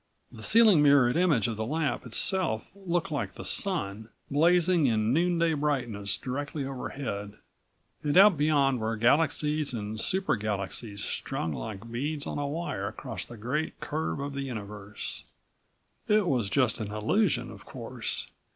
[0.31, 5.53] The ceiling mirrored image of the lamp itself looked like the Sun, blazing in noonday
[5.53, 7.35] brightness directly overhead
[8.01, 13.27] and out beyond were galaxies and super galaxies strung like beads on a wire across
[13.27, 15.23] the great curve of the universe.
[16.07, 18.25] It was just an illusion, of course.